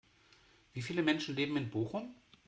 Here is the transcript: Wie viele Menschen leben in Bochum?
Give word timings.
Wie 0.73 0.81
viele 0.81 1.03
Menschen 1.03 1.35
leben 1.35 1.57
in 1.57 1.69
Bochum? 1.69 2.15